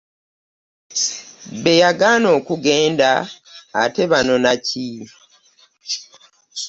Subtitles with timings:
[1.61, 3.11] Be yagaana okugenda
[3.81, 4.87] ate baanona ki?